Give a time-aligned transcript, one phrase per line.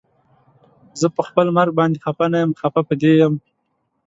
[0.99, 3.33] زه پخپل مرګ باندې خفه نه یم خفه په دې یم